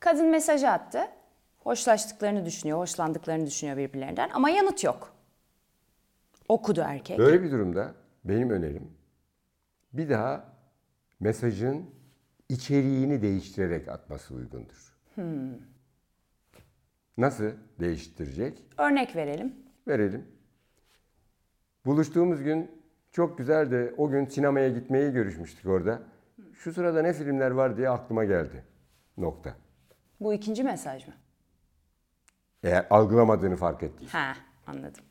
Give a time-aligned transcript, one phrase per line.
[0.00, 1.00] Kadın mesajı attı.
[1.58, 5.12] Hoşlaştıklarını düşünüyor, hoşlandıklarını düşünüyor birbirlerinden ama yanıt yok.
[6.48, 7.18] Okudu erkek.
[7.18, 7.94] Böyle bir durumda
[8.24, 8.90] benim önerim
[9.92, 10.52] bir daha
[11.20, 11.90] mesajın
[12.48, 14.98] içeriğini değiştirerek atması uygundur.
[17.18, 18.62] Nasıl değiştirecek?
[18.78, 19.54] Örnek verelim.
[19.88, 20.26] Verelim.
[21.86, 22.70] Buluştuğumuz gün
[23.12, 23.94] çok güzeldi.
[23.96, 26.02] O gün sinemaya gitmeyi görüşmüştük orada.
[26.54, 28.64] Şu sırada ne filmler var diye aklıma geldi.
[29.16, 29.56] Nokta.
[30.20, 31.14] Bu ikinci mesaj mı?
[32.62, 34.18] Eğer algılamadığını fark ettiysen.
[34.18, 34.34] Ha,
[34.66, 35.04] anladım.